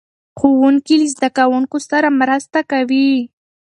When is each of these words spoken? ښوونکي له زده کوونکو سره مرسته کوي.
ښوونکي 0.39 0.95
له 1.01 1.07
زده 1.13 1.29
کوونکو 1.37 1.77
سره 1.89 2.07
مرسته 2.21 2.59
کوي. 2.71 3.11